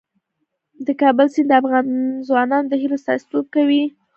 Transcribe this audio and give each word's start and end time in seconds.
د 0.85 0.87
کابل 1.01 1.27
سیند 1.33 1.47
د 1.49 1.53
افغان 1.61 1.85
ځوانانو 2.27 2.69
د 2.71 2.73
هیلو 2.81 2.95
استازیتوب 2.99 3.45
کوي. 3.55 3.83